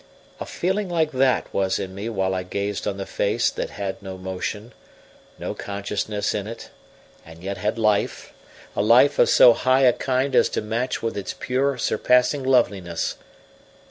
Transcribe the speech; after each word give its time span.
A 0.39 0.47
feeling 0.47 0.89
like 0.89 1.11
that 1.11 1.45
was 1.53 1.77
in 1.77 1.93
me 1.93 2.09
while 2.09 2.33
I 2.33 2.41
gazed 2.41 2.87
on 2.87 2.97
the 2.97 3.05
face 3.05 3.51
that 3.51 3.69
had 3.69 4.01
no 4.01 4.17
motion, 4.17 4.73
no 5.37 5.53
consciousness 5.53 6.33
in 6.33 6.47
it, 6.47 6.71
and 7.23 7.43
yet 7.43 7.57
had 7.57 7.77
life, 7.77 8.33
a 8.75 8.81
life 8.81 9.19
of 9.19 9.29
so 9.29 9.53
high 9.53 9.81
a 9.83 9.93
kind 9.93 10.35
as 10.35 10.49
to 10.57 10.61
match 10.63 11.03
with 11.03 11.15
its 11.15 11.33
pure, 11.39 11.77
surpassing 11.77 12.41
loveliness. 12.43 13.13